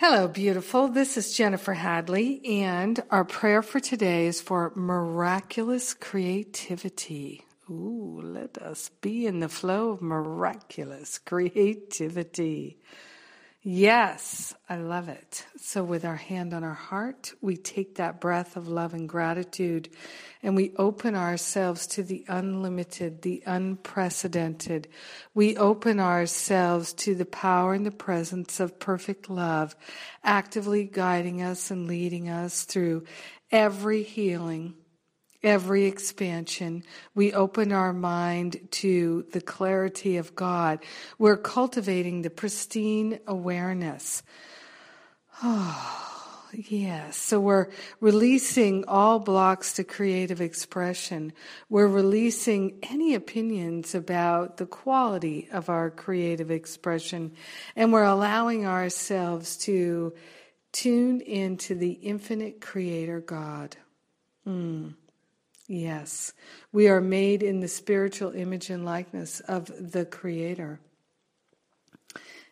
[0.00, 0.86] Hello, beautiful.
[0.86, 7.44] This is Jennifer Hadley, and our prayer for today is for miraculous creativity.
[7.68, 12.78] Ooh, let us be in the flow of miraculous creativity.
[13.62, 15.44] Yes, I love it.
[15.56, 19.88] So, with our hand on our heart, we take that breath of love and gratitude
[20.44, 24.86] and we open ourselves to the unlimited, the unprecedented.
[25.34, 29.74] We open ourselves to the power and the presence of perfect love,
[30.22, 33.04] actively guiding us and leading us through
[33.50, 34.74] every healing
[35.42, 36.82] every expansion.
[37.14, 40.80] We open our mind to the clarity of God.
[41.18, 44.22] We're cultivating the pristine awareness.
[45.42, 46.04] Oh,
[46.52, 47.16] yes.
[47.16, 47.68] So we're
[48.00, 51.32] releasing all blocks to creative expression.
[51.68, 57.32] We're releasing any opinions about the quality of our creative expression.
[57.76, 60.14] And we're allowing ourselves to
[60.72, 63.76] tune into the infinite creator God.
[64.46, 64.94] Mm.
[65.70, 66.32] Yes,
[66.72, 70.80] we are made in the spiritual image and likeness of the Creator.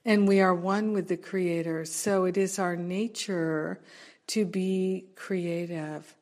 [0.05, 1.87] And we are one with the Creator.
[1.87, 3.81] So it is our nature
[4.29, 6.15] to be creative.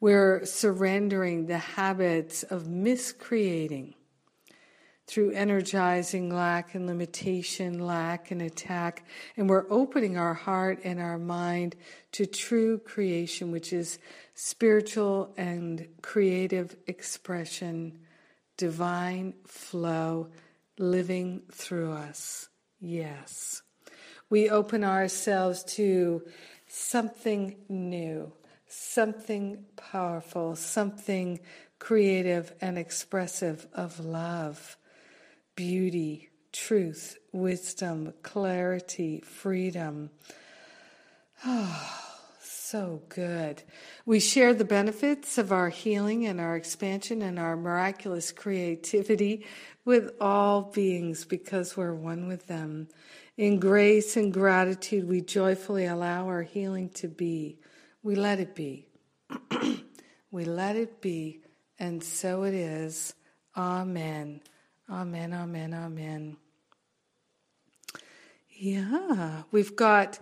[0.00, 3.94] We're surrendering the habits of miscreating
[5.10, 9.04] through energizing lack and limitation, lack and attack.
[9.36, 11.74] And we're opening our heart and our mind
[12.12, 13.98] to true creation, which is
[14.34, 17.98] spiritual and creative expression,
[18.56, 20.28] divine flow
[20.78, 22.48] living through us.
[22.78, 23.62] Yes.
[24.28, 26.22] We open ourselves to
[26.68, 28.30] something new,
[28.68, 31.40] something powerful, something
[31.80, 34.76] creative and expressive of love
[35.60, 40.08] beauty, truth, wisdom, clarity, freedom.
[41.44, 41.98] Oh,
[42.40, 43.62] so good.
[44.06, 49.44] We share the benefits of our healing and our expansion and our miraculous creativity
[49.84, 52.88] with all beings because we're one with them.
[53.36, 57.58] In grace and gratitude, we joyfully allow our healing to be.
[58.02, 58.88] We let it be.
[60.30, 61.42] we let it be,
[61.78, 63.12] and so it is.
[63.54, 64.40] Amen.
[64.92, 66.36] Amen, amen, amen.
[68.50, 70.18] Yeah, we've got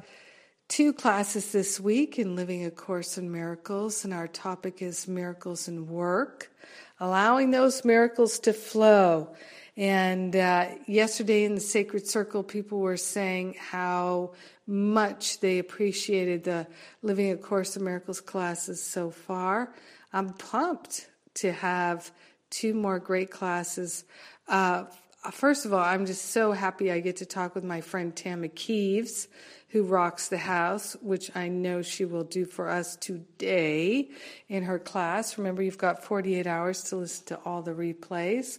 [0.69, 5.69] two classes this week in Living A Course in Miracles, and our topic is miracles
[5.69, 6.53] in work,
[7.01, 9.35] allowing those miracles to flow.
[9.79, 14.33] And uh, yesterday in the Sacred Circle, people were saying how
[14.67, 16.67] much they appreciated the
[17.01, 19.73] Living A Course in Miracles classes so far.
[20.13, 22.11] I'm pumped to have
[22.51, 24.05] two more great classes
[24.49, 24.85] uh,
[25.31, 28.49] first of all, I'm just so happy I get to talk with my friend Tammy
[28.49, 29.29] Keeves,
[29.69, 34.09] who rocks the house, which I know she will do for us today
[34.49, 35.37] in her class.
[35.37, 38.59] Remember, you've got 48 hours to listen to all the replays.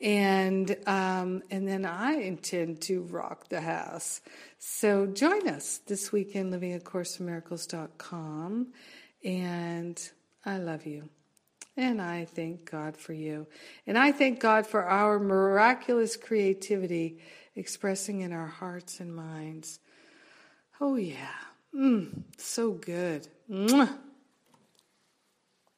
[0.00, 4.20] And um, and then I intend to rock the house.
[4.58, 8.68] So join us this weekend, livingacourseofmiracles.com.
[9.24, 10.10] And
[10.46, 11.08] I love you.
[11.78, 13.46] And I thank God for you.
[13.86, 17.20] And I thank God for our miraculous creativity
[17.54, 19.78] expressing in our hearts and minds.
[20.80, 21.38] Oh, yeah.
[21.72, 23.28] Mm, so good.
[23.48, 23.96] Mwah.